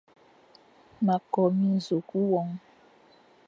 Ma 1.05 1.15
ko 1.31 1.41
minzùkh 1.57 2.13
won. 2.31 2.49